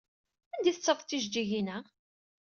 Anda 0.55 0.67
ay 0.69 0.75
tettafeḍ 0.75 1.01
tijejjigin-a? 1.05 1.77